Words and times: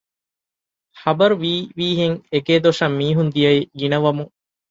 ޚަބަރު 1.01 1.35
ވީވީހެން 1.43 2.17
އެގޭ 2.31 2.55
ދޮށަށް 2.63 2.97
މީހުން 2.99 3.31
ދިޔައީ 3.35 3.59
ގިނަވަމުން 3.79 4.31